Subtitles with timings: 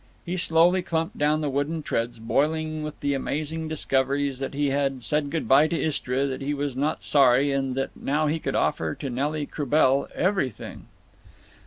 [0.25, 5.03] He slowly clumped down the wooden treads, boiling with the amazing discoveries that he had
[5.03, 8.55] said good by to Istra, that he was not sorry, and that now he could
[8.55, 10.87] offer to Nelly Croubel everything.